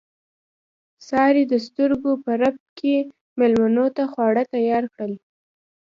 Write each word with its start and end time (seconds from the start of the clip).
سارې 1.07 1.43
د 1.51 1.53
سترګو 1.67 2.11
په 2.23 2.31
رپ 2.41 2.57
کې 2.77 2.95
مېلمنو 3.39 3.85
ته 3.95 4.03
خواړه 4.11 4.43
تیار 4.53 4.83
کړل. 4.93 5.13